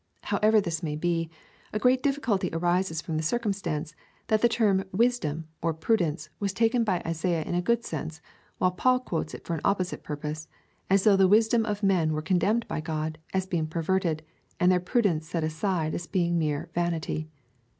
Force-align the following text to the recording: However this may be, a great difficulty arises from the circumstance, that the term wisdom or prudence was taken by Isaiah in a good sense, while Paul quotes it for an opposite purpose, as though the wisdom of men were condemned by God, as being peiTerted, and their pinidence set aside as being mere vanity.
However 0.23 0.59
this 0.59 0.81
may 0.81 0.95
be, 0.95 1.29
a 1.71 1.77
great 1.77 2.01
difficulty 2.01 2.49
arises 2.53 3.03
from 3.03 3.17
the 3.17 3.21
circumstance, 3.21 3.93
that 4.29 4.41
the 4.41 4.49
term 4.49 4.83
wisdom 4.91 5.47
or 5.61 5.75
prudence 5.75 6.27
was 6.39 6.53
taken 6.53 6.83
by 6.83 7.03
Isaiah 7.05 7.43
in 7.43 7.53
a 7.53 7.61
good 7.61 7.85
sense, 7.85 8.19
while 8.57 8.71
Paul 8.71 8.99
quotes 9.01 9.35
it 9.35 9.45
for 9.45 9.53
an 9.53 9.61
opposite 9.63 10.01
purpose, 10.01 10.47
as 10.89 11.03
though 11.03 11.15
the 11.15 11.27
wisdom 11.27 11.67
of 11.67 11.83
men 11.83 12.13
were 12.13 12.23
condemned 12.23 12.67
by 12.67 12.81
God, 12.81 13.19
as 13.31 13.45
being 13.45 13.67
peiTerted, 13.67 14.21
and 14.59 14.71
their 14.71 14.79
pinidence 14.79 15.29
set 15.29 15.43
aside 15.43 15.93
as 15.93 16.07
being 16.07 16.39
mere 16.39 16.71
vanity. 16.73 17.29